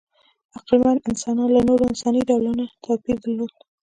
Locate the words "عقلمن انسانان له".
0.55-1.61